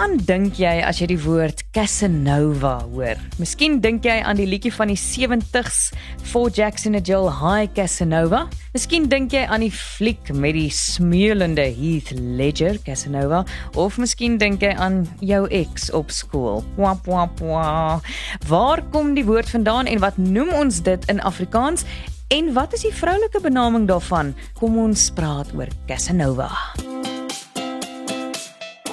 [0.00, 3.18] Waaraan dink jy as jy die woord Casanova hoor?
[3.36, 5.90] Miskien dink jy aan die liedjie van die 70s,
[6.24, 8.46] For Jackson and Jill High Casanova.
[8.72, 13.42] Miskien dink jy aan die fliek met die smeulende Heath Ledger Casanova
[13.76, 16.64] of miskien dink jy aan jou ex op skool.
[16.80, 18.10] Wap wap wap.
[18.48, 21.84] Waar kom die woord vandaan en wat noem ons dit in Afrikaans?
[22.32, 24.32] En wat is die vroulike benaming daarvan?
[24.56, 26.48] Kom ons praat oor Casanova.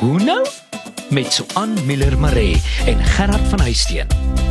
[0.04, 0.44] Hoe nou?
[1.10, 4.08] Met Suan Miller Maree en Gerard van Huisteen.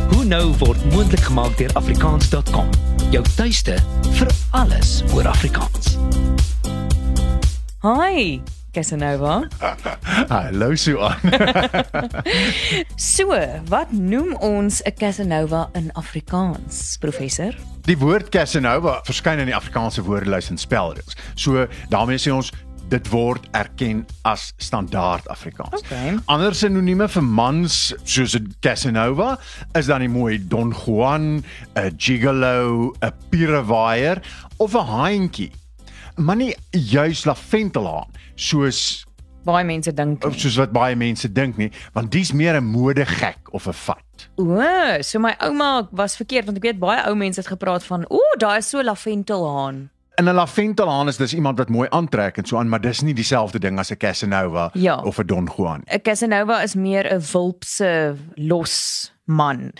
[0.09, 2.69] Hoe nou word moontlik gemaak deur afrikaans.com.
[3.11, 3.75] Jou tuiste
[4.17, 5.97] vir alles oor Afrikaans.
[7.85, 9.47] Hi, Casanova.
[10.33, 11.15] Hallo Suan.
[12.95, 13.37] So,
[13.69, 17.53] wat noem ons 'n Casanova in Afrikaans, professor?
[17.85, 21.17] Die woord Casanova verskyn in die Afrikaanse woordelys en spelreëls.
[21.35, 22.51] So daarmee sê ons
[22.89, 25.81] dit word erken as standaard Afrikaans.
[25.83, 26.15] Okay.
[26.25, 29.37] Ander sinonieme vir mans soos 'n Casanova
[29.75, 31.43] is dan die mooi Don Juan,
[31.75, 34.21] 'n gigolo, 'n pierewaier
[34.57, 35.51] of 'n haantjie.
[36.15, 39.05] Maar nie juis laventelhaan soos
[39.43, 40.25] Baie mense dink.
[40.25, 40.39] nie.
[40.39, 44.29] soos wat baie mense dink nie, want dis meer 'n modegek of 'n vat.
[44.37, 48.05] O, so my ouma was verkeerd want ek weet baie ou mense het gepraat van,
[48.09, 52.45] "Ooh, daai is so laventelhaan." En 'n laventelhaan is dis iemand wat mooi aantrek en
[52.45, 55.01] so aan, maar dis nie dieselfde ding as 'n Casanova Ja.
[55.01, 55.81] of 'n Don Juan.
[55.85, 59.71] 'n Casanova is meer 'n wulpse los man.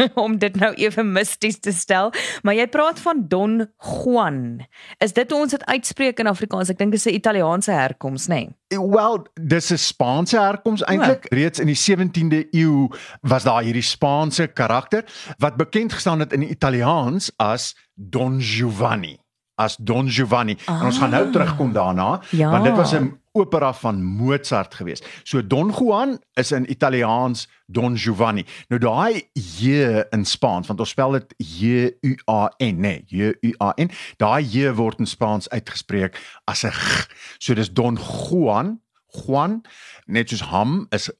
[0.24, 4.66] om dit nou eufemisties te stel, maar jy praat van Don Juan.
[4.98, 6.68] Is dit hoe ons dit uitspreek in Afrikaans?
[6.72, 8.48] Ek dink dit is 'n Italiaanse herkoms, nê?
[8.68, 8.88] Nee?
[8.90, 11.26] Wel, dis 'n Spaanse herkoms eintlik.
[11.28, 12.88] Reeds in die 17de eeu
[13.20, 15.04] was daar hierdie Spaanse karakter
[15.38, 19.18] wat bekend gestaan het in Italiaans as Don Giovanni.
[19.60, 20.56] As Don Giovanni.
[20.66, 20.80] Ah.
[20.80, 22.50] En ons gaan nou terugkom daarna, Ja.
[22.50, 25.06] want dit was 'n opera van Mozart geweest.
[25.22, 28.44] So Don Juan is in Italiaans Don Giovanni.
[28.68, 33.34] Nou daai J in Spaans, want ons spel dit J U A N, nee, J
[33.40, 33.90] U A N.
[34.16, 37.06] Daai J word in Spaans uitgespreek as 'n g.
[37.38, 38.80] So dis Don Juan,
[39.12, 39.62] Juan,
[40.06, 41.10] net soos ham is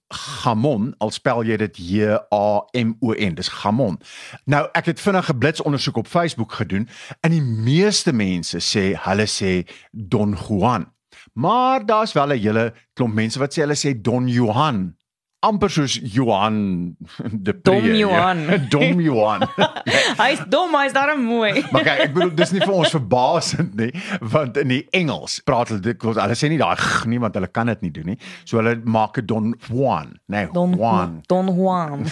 [0.42, 3.34] jamon, al spel jy dit J A M O N.
[3.34, 3.98] Dis jamon.
[4.44, 6.88] Nou ek het vinnige blitsondersoek op Facebook gedoen
[7.20, 10.88] en die meeste mense sê hulle sê Don Juan.
[11.32, 14.96] Maar daar's wel 'n hele klomp mense wat sê hulle sê Don Johan.
[15.40, 16.96] Amper soos Johan
[17.32, 17.80] de Pre.
[17.80, 18.38] Dom Johan.
[18.38, 18.58] Ja.
[18.72, 19.46] Dom Johan.
[20.20, 21.62] Hy's dom, hy's darem mooi.
[21.72, 23.88] maar kyk, ek bedoel dis nie vir ons verbasend nie,
[24.32, 27.48] want in die Engels praat hulle dit hulle sê nie daai g nie want hulle
[27.48, 28.18] kan dit nie doen nie.
[28.44, 31.18] So hulle maak dit Don Juan, nee, Don Juan.
[31.30, 32.04] Don Juan.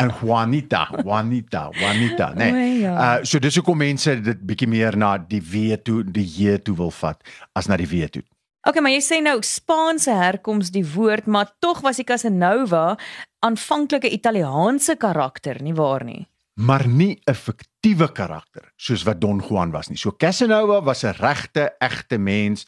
[0.00, 2.52] en Juanita, Juanita, Juanita, nee.
[2.52, 2.96] O, ja.
[2.96, 6.76] Uh so dis hoekom mense dit bietjie meer na die W toe, die J toe
[6.78, 7.20] wil vat
[7.58, 8.24] as na die W toe.
[8.62, 12.96] Okay, maar jy sê nou Spaanse herkoms die woord, maar tog was die Casanova
[13.42, 16.26] aanvanklike Italiaanse karakter, nie waar nie?
[16.54, 19.96] maar nie 'n fiktiewe karakter soos wat Don Juan was nie.
[19.96, 22.66] So Casanova was 'n regte, egte mens.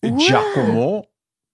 [0.00, 0.16] O.
[0.18, 1.04] Giacomo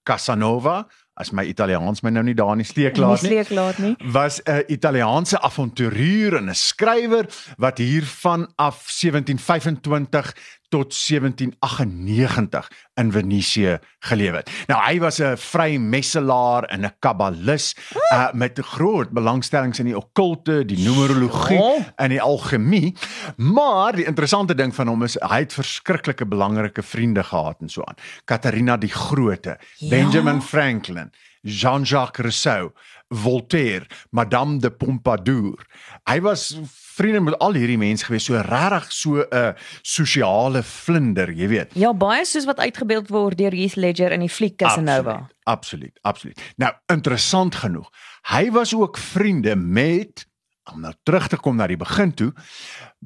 [0.03, 3.77] Casanova, as my Italiaans my nou nie daar in die steek laat nie, sleek laat
[3.77, 3.95] nie.
[4.11, 7.25] was 'n Italiaanse avonturier en 'n skrywer
[7.57, 14.49] wat hier vanaf 1725 tot 1798 in Venesië geleef het.
[14.67, 17.75] Nou hy was 'n vrymesselaar en 'n kabbalis
[18.13, 21.81] uh, met groot belangstellings in die okkulte, die numerologie Oh.
[21.95, 22.95] en die alchemie.
[23.35, 27.81] Maar die interessante ding van hom is hy het verskriklike belangrike vriende gehad en so
[27.83, 27.95] aan.
[28.25, 29.89] Katarina die Grote, Ja.
[29.89, 32.73] Benjamin Franklin, Jean-Jacques Rousseau,
[33.09, 35.65] Voltaire, Madame de Pompadour.
[36.05, 36.59] Hy was
[36.99, 41.73] vriende met al hierdie mense gewees, so regtig so 'n sosiale vlinder, jy weet.
[41.73, 45.29] Ja, baie soos wat uitgebeeld word deur Heath Ledger in die fliek Casanova.
[45.43, 46.41] Absoluut, absoluut, absoluut.
[46.57, 47.89] Nou, interessant genoeg.
[48.29, 50.27] Hy was ook vriende met
[50.73, 52.29] om nou terug te kom na die begin toe.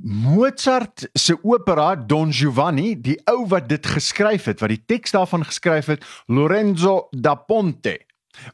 [0.03, 5.45] Mozart se opera Don Giovanni, die ou wat dit geskryf het, wat die teks daarvan
[5.45, 7.99] geskryf het, Lorenzo da Ponte,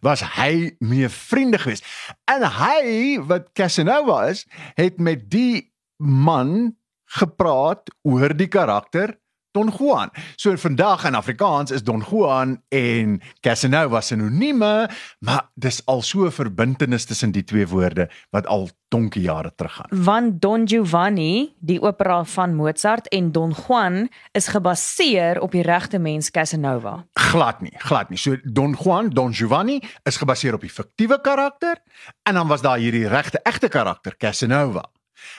[0.01, 1.85] was hy mee vriende geweest.
[2.25, 4.45] En hy wat Casanova is,
[4.75, 6.75] het met die man
[7.09, 9.17] gepraat oor die karakter
[9.59, 10.09] Don Juan.
[10.35, 14.89] So vandag in Afrikaans is Don Juan en Casanova sinonieme,
[15.19, 20.03] maar dis al so 'n verbintenis tussen die twee woorde wat al donkie jare teruggaan.
[20.03, 25.99] Want Don Giovanni, die opera van Mozart en Don Juan is gebaseer op die regte
[25.99, 27.05] mens Casanova.
[27.13, 28.17] Glad nie, glad nie.
[28.17, 31.77] So Don Juan, Don Giovanni is gebaseer op die fiktiewe karakter
[32.23, 34.89] en dan was daar hierdie regte egte karakter Casanova.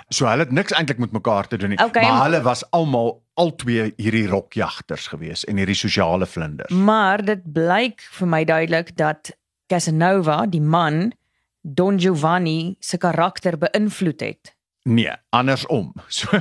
[0.08, 3.22] So hulle het niks eintlik met mekaar te doen nie, Okay, maar hulle was almal
[3.40, 6.74] albei hierdie rokjagters gewees en hierdie sosiale vlinders.
[6.74, 9.32] Maar dit blyk vir my duidelik dat
[9.70, 11.12] Casanova, die man,
[11.62, 14.54] Don Giovanni se karakter beïnvloed het.
[14.82, 15.92] Nee, andersom.
[16.08, 16.40] So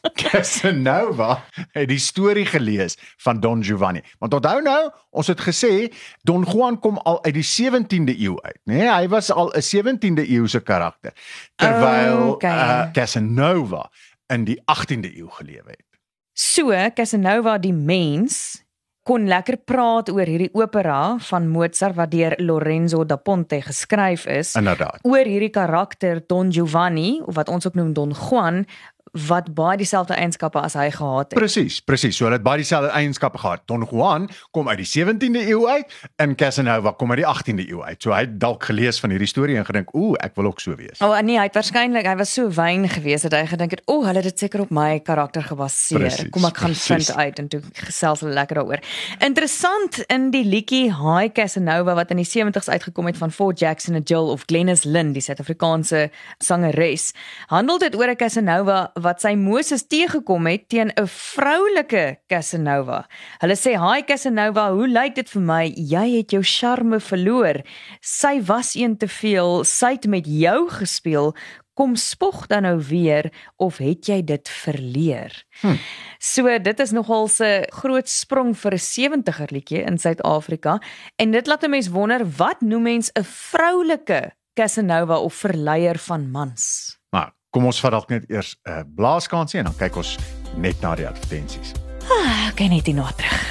[0.20, 4.02] Casanova het die storie gelees van Don Giovanni.
[4.18, 5.92] Want onthou nou, ons het gesê
[6.22, 8.80] Don Juan kom al uit die 17de eeu uit, né?
[8.80, 11.12] Nee, hy was al 'n 17de eeuse karakter.
[11.56, 12.86] Terwyl Okay.
[12.86, 13.90] uh, Casanova
[14.32, 15.86] in die 18de eeu gelewe het.
[16.32, 18.64] So, Casanova die mens
[19.02, 24.54] kon lekker praat oor hierdie opera van Mozart wat deur Lorenzo da Ponte geskryf is.
[24.54, 25.00] Inderdaad.
[25.02, 28.64] oor hierdie karakter Don Giovanni of wat ons ook noem Don Juan
[29.12, 31.38] wat baie dieselfde eienskappe as hy gehad het.
[31.38, 32.16] Presies, presies.
[32.16, 33.62] So hulle het baie dieselfde eienskappe gehad.
[33.66, 37.82] Don Juan kom uit die 17de eeu uit en Casanova kom uit die 18de eeu
[37.82, 38.02] uit.
[38.02, 40.74] So hy het dalk gelees van hierdie storie en gedink, "Ooh, ek wil ook so
[40.76, 43.70] wees." O oh, nee, hy het waarskynlik hy was so wyn gewees dat hy gedink
[43.70, 45.98] het, "O, oh, hulle het dit seker op my karakter gebaseer.
[45.98, 47.06] Precies, Kom ek gaan precies.
[47.06, 48.78] vind uit en toe gesels hulle lekker daaroor."
[49.18, 53.94] Interessant in die liedjie Hi Casanova wat in die 70's uitgekom het van Fort Jackson
[53.94, 57.12] en Jill of Glennis Lynn, die Suid-Afrikaanse sangeres,
[57.46, 63.06] handel dit oor 'n Casanova wat sy Moses teëgekom het teen 'n vroulike Casanova.
[63.40, 65.64] Hulle sê, "Hi Casanova, hoe lyk dit vir my?
[65.76, 67.62] Jy het jou charme verloor.
[68.00, 69.64] Sy was een te veel.
[69.64, 71.34] Sy het met jou gespeel.
[71.74, 75.76] Kom spog dan nou weer of het jy dit verleer?" Hm.
[76.18, 80.80] So dit is nogal 'n groot sprong vir 'n 70er liedjie in Suid-Afrika
[81.16, 86.30] en dit laat 'n mens wonder wat noem mens 'n vroulike Casanova of verleier van
[86.30, 86.99] mans?
[87.50, 90.18] Kom ons vat dalk net eers 'n uh, blaaskansie en dan kyk ons
[90.56, 91.72] net na die advertensies.
[92.06, 93.42] Ek ken net hierna terug.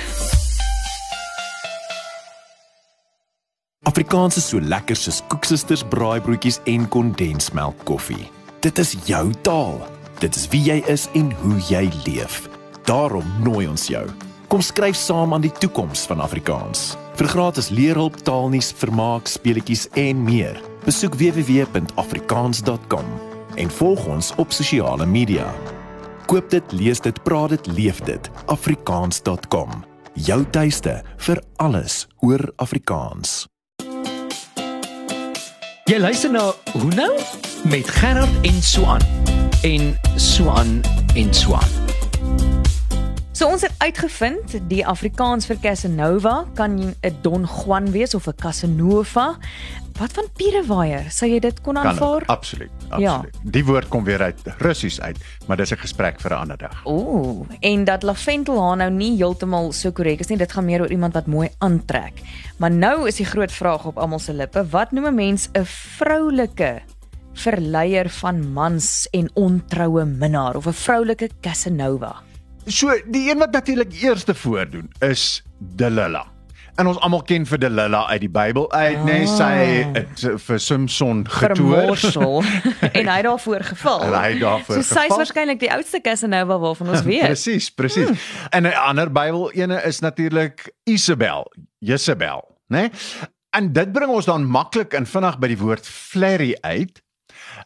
[3.84, 8.32] Afrikaans is so lekker soos koeksisters, braaibroodjies en kondensmelk koffie.
[8.62, 9.88] Dit is jou taal.
[10.20, 12.50] Dit is wie jy is en hoe jy leef.
[12.86, 14.08] Daarom nooi ons jou.
[14.48, 16.98] Kom skryf saam aan die toekoms van Afrikaans.
[17.16, 20.62] Vir gratis leerhulp, taalnuus, vermaak, speletjies en meer.
[20.86, 23.29] Besoek www.afrikaans.com
[23.60, 25.46] en volg ons op sosiale media.
[26.32, 28.32] Koop dit, lees dit, praat dit, leef dit.
[28.46, 29.84] afrikaans.com.
[30.14, 33.46] Jou tuiste vir alles oor Afrikaans.
[35.90, 37.12] Jy luister na Hoe nou
[37.72, 39.02] met Gerard en Suan
[39.66, 40.82] en Suan
[41.16, 41.80] en Suan.
[43.40, 48.36] So ons het uitgevind die Afrikaans vir Casanova kan 'n Don Juan wees of 'n
[48.36, 49.38] Casanova.
[50.00, 51.10] Wat van Pierewaier?
[51.12, 52.24] Sou jy dit kon Kan aanvaar?
[52.24, 53.36] ook, absoluut, absoluut.
[53.44, 53.52] Ja.
[53.52, 55.18] Die woord kom weer uit Russies uit,
[55.48, 56.86] maar dis 'n gesprek vir 'n ander dag.
[56.86, 60.38] Ooh, en dat laventelhaan nou nie heeltemal so korrek is nie.
[60.38, 62.14] Dit gaan meer oor iemand wat mooi aantrek.
[62.58, 65.66] Maar nou is die groot vraag op almal se lippe, wat noem 'n mens 'n
[65.66, 66.82] vroulike
[67.34, 72.16] verleier van mans en ontroue minnaar of 'n vroulike Casanova?
[72.66, 76.39] So die een wat natuurlik eerste voordoen is Delilah.
[76.76, 79.06] En ons almal ken vir Delilah uit die Bybel uit, ah.
[79.08, 79.50] nee, sy
[79.96, 81.96] het uh, vir Samson getoer.
[83.00, 84.04] En hy het daarvoor geval.
[84.04, 85.04] En hy het daarvoor so, So geval.
[85.04, 87.26] sy's waarskynlik die oudste Casanova waarvan ons weet.
[87.26, 88.08] Presies, presies.
[88.08, 88.48] Hmm.
[88.50, 92.90] En 'n ander Bybel ene is natuurlik Isabel, Jezebel, né?
[92.90, 92.92] Nee?
[93.50, 97.02] En dit bring ons dan maklik en vinnig by die woord flerry uit.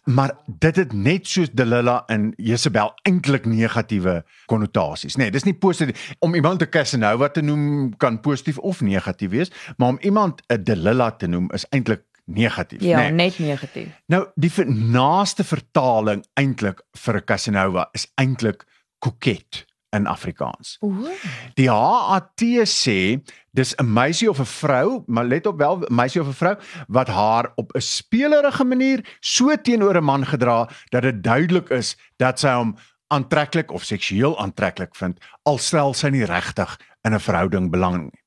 [0.04, 5.16] Maar dit het net soos Delilah en Jezebel eintlik negatiewe konnotasies.
[5.16, 9.52] Nee, dis nie positief om iemand 'n Casanova te noem kan positief of negatief wees,
[9.78, 13.12] maar om iemand 'n Delilah te noem is eintlik negatief, Ja, nee.
[13.12, 13.88] net negatief.
[14.06, 18.66] Nou die naaste vertaling eintlik vir 'n Casanova is eintlik
[19.00, 20.78] koket in Afrikaans.
[20.82, 21.10] Ooh.
[21.58, 23.22] Die HAT sê
[23.52, 26.56] dis 'n meisie of 'n vrou, maar let op wel, meisie of 'n vrou
[26.88, 31.96] wat haar op 'n speelerige manier so teenoor 'n man gedra dat dit duidelik is
[32.18, 32.76] dat sy hom
[33.08, 38.24] aantreklik of seksueel aantreklik vind al stel sy nie regtig in 'n verhouding belang nie.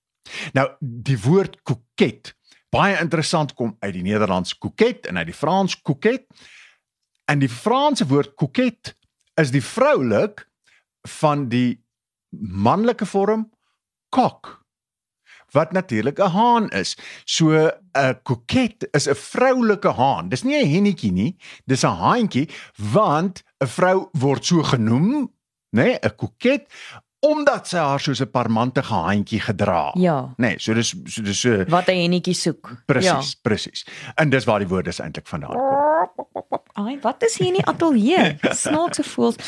[0.52, 2.36] Nou die woord koket
[2.70, 6.26] baie interessant kom uit die Nederlands koket en uit die Frans koket.
[7.30, 8.94] En die Franse woord koket
[9.40, 10.44] is die vroulik
[11.06, 11.80] van die
[12.40, 13.50] manlike vorm
[14.10, 14.64] kok
[15.54, 16.96] wat natuurlik 'n haan is.
[17.24, 20.28] So 'n koket is 'n vroulike haan.
[20.28, 21.36] Dis nie 'n hennetjie nie,
[21.66, 22.48] dis 'n haantjie
[22.92, 25.30] want 'n vrou word so genoem,
[25.72, 26.66] nê, nee, 'n koket
[27.20, 29.92] omdat sy haar soos 'n parmantige haantjie gedra.
[29.94, 30.34] Ja.
[30.36, 32.82] Nee, so dis so dis so Wat 'n hennetjie soek.
[32.86, 33.38] presies, Ja.
[33.42, 33.86] presies.
[34.16, 36.35] En dis waar die woord is eintlik vandaan kom.
[36.76, 38.36] Ai, wat is hier in die ateljee?
[38.64, 39.38] Snaakse voels.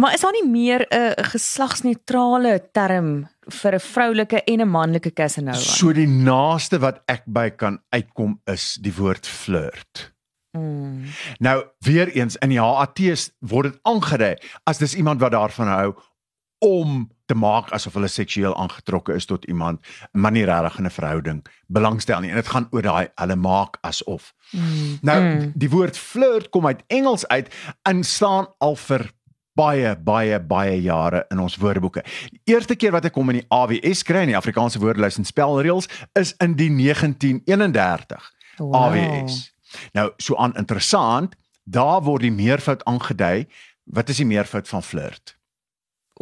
[0.00, 5.58] Maar is daar nie meer 'n geslagsneutrale term vir 'n vroulike en 'n manlike Casanova?
[5.58, 10.12] So die naaste wat ek by kan uitkom is die woord flirt.
[10.52, 11.04] Mm.
[11.38, 14.34] Nou weer eens in die HAT's word dit aangedui
[14.64, 15.94] as dis iemand wat daarvan hou
[16.60, 19.80] om te maak asof hulle seksueel aangetrokke is tot iemand,
[20.12, 22.30] maar nie regtig in 'n verhouding belangstel nie.
[22.30, 24.34] En dit gaan oor daai hulle maak asof.
[24.50, 24.98] Mm.
[25.02, 25.52] Nou mm.
[25.54, 29.10] die woord flirt kom uit Engels uit en staan al vir
[29.54, 32.02] baie baie baie jare in ons woordeboeke.
[32.30, 35.24] Die eerste keer wat ek kom in die AWS kry in die Afrikaanse woordelys en
[35.24, 35.88] spelreëls
[36.18, 38.32] is in die 1931.
[38.58, 38.74] Wow.
[38.74, 39.54] AWS.
[39.92, 43.46] Nou so aan interessant, daar word die meervoud aangedui.
[43.84, 45.39] Wat is die meervoud van flirt?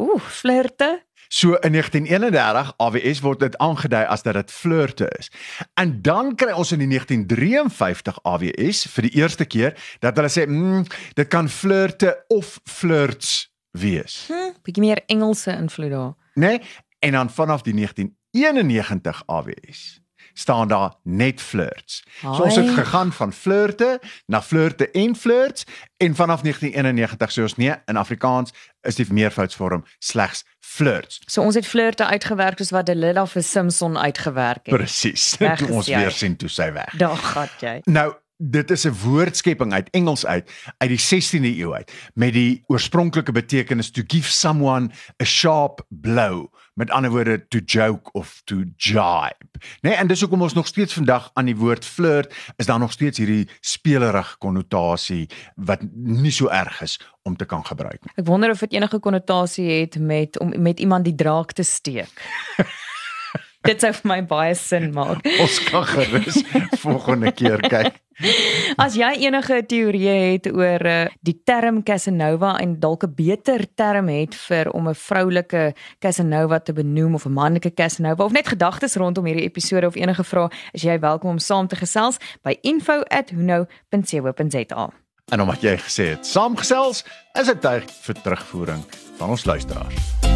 [0.01, 1.03] Ooh, flirte.
[1.31, 5.29] So in 1931 AWS word dit aangedui as dat dit flirte is.
[5.77, 10.47] En dan kry ons in die 1953 AWS vir die eerste keer dat hulle sê,
[10.49, 10.87] mm,
[11.19, 14.25] dit kan flirte of flirts wees.
[14.31, 16.13] Hm, bietjie meer Engelse invloed daar.
[16.33, 16.61] Nee,
[16.99, 19.98] en dan vanaf die 1991 AWS
[20.33, 22.03] staan daar net flirts.
[22.21, 22.33] Hi.
[22.35, 25.65] So ons het gegaan van flirte na flirte en flirts
[25.97, 28.53] en vanaf 1991 sê ons nee in Afrikaans
[28.87, 31.21] is die meervoudsvorm slegs flirts.
[31.25, 34.75] So ons het flirte uitgewerk soos wat Delila vir Simpson uitgewerk het.
[34.75, 35.35] Presies.
[35.69, 36.95] Ons weer sien toe sy weg.
[36.97, 37.79] Daar gaan jy.
[37.85, 42.63] Nou dit is 'n woordskepping uit Engels uit uit die 16de eeu uit met die
[42.67, 44.89] oorspronklike betekenis to give someone
[45.21, 49.45] a sharp blow met ander woorde to joke of to jibe.
[49.81, 52.91] Nee, en dis hoekom ons nog steeds vandag aan die woord flirt is daar nog
[52.91, 58.13] steeds hierdie spelerige konnotasie wat nie so erg is om te kan gebruik nie.
[58.15, 62.23] Ek wonder of dit enige konnotasie het met om met iemand die draak te steek.
[63.67, 65.25] dit sou vir my baie sin maak.
[65.39, 66.43] Ons kan gerus
[66.79, 67.99] volgende keer kyk.
[68.83, 74.07] As jy enige teorieë het oor uh, die term Casanova en dalk 'n beter term
[74.07, 78.95] het vir om 'n vroulike Casanova te benoem of 'n manlike Casanova of net gedagtes
[78.95, 84.89] rondom hierdie episode of enige vrae, is jy welkom om saam te gesels by info@huno.co.za.
[85.31, 87.05] En omdat jy gesê het saamgesels,
[87.39, 88.83] is dit tyd vir terugvoering
[89.17, 90.28] van ons luisteraars.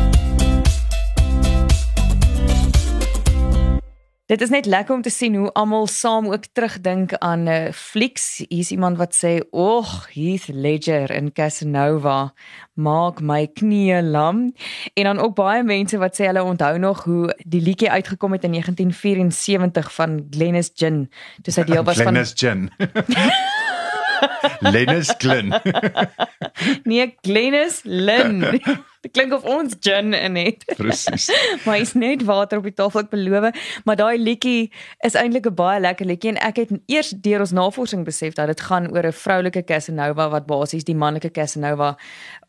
[4.26, 7.72] Dit is net lekker om te sien hoe almal saam ook terugdink aan 'n uh,
[7.72, 8.46] flieks.
[8.48, 12.34] Hier's iemand wat sê, "Och, Heath Ledger in Casanova
[12.74, 14.54] maak my knie lam."
[14.94, 18.44] En dan ook baie mense wat sê hulle onthou nog hoe die liedjie uitgekom het
[18.44, 21.12] in 1974 van Glennis Gin.
[21.42, 22.72] Dis hy deel was van Glennis Gin.
[24.74, 25.62] Lennis Glen.
[26.84, 28.62] nee, Glennis Lynn.
[29.04, 30.62] Dit klink of ons gin in het.
[30.78, 31.28] Presies.
[31.66, 33.50] maar is net water op die tafel ek beloof,
[33.84, 34.72] maar daai liedjie
[35.04, 38.48] is eintlik 'n baie lekker liedjie en ek het eers deur ons navorsing besef dat
[38.48, 41.98] dit gaan oor 'n vroulike Casanova wat basies die manlike Casanova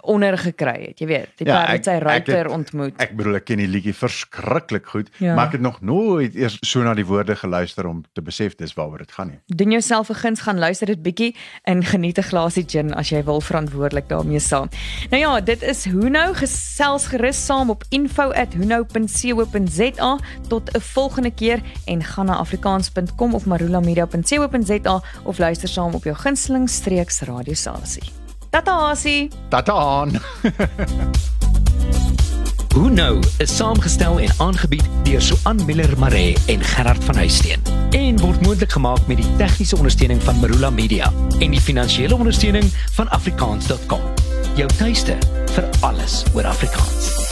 [0.05, 1.01] onder gekry het.
[1.01, 2.95] Jy weet, die ja, paar het sy ruiter ontmoet.
[3.03, 5.35] Ek bedoel ek ken die liedjie verskriklik goed, ja.
[5.35, 8.75] maar ek het nog nooit eers so na die woorde geluister om te besef dis
[8.77, 9.41] waaroor dit gaan nie.
[9.47, 11.35] Doen jouself 'n guns gaan luister dit bietjie
[11.65, 14.69] en geniet 'n glasie gin as jy wil verantwoordelik daarmee saam.
[15.11, 21.63] Nou ja, dit is hoe nou gesels gerus saam op info@hunou.co.za tot 'n volgende keer
[21.85, 28.03] en gaan na afrikaans.com of marulamedia.co.za of luister saam op jou gunsteling streeks radiostasie.
[28.51, 29.31] Tata Asie.
[29.49, 30.11] Tata aan.
[32.75, 38.21] Hoe nou is saamgestel en aangebied deur Suan Miller Maree en Gerard van Huisteen en
[38.21, 43.09] word moontlik gemaak met die tegniese ondersteuning van Marula Media en die finansiële ondersteuning van
[43.09, 44.01] afrikaans.com
[44.55, 45.19] jou tuiste
[45.55, 47.24] vir alles oor Afrikaans.